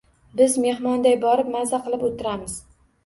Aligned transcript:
Biz 0.39 0.53
mehmonday 0.63 1.17
borib, 1.25 1.53
maza 1.59 1.81
qilib 1.85 2.07
o`tiramiz 2.09 2.57